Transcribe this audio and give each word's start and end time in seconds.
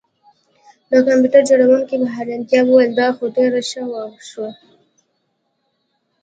د 0.89 0.91
کمپیوټر 1.07 1.41
جوړونکي 1.49 1.95
په 2.01 2.07
حیرانتیا 2.15 2.61
وویل 2.63 2.91
دا 2.99 3.07
خو 3.15 3.23
ډیر 3.37 3.51
ښه 3.69 3.83
شو 4.29 4.45